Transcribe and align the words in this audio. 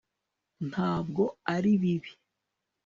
ntabwo 0.69 1.23
ari 1.55 1.71
bibi 1.81 2.11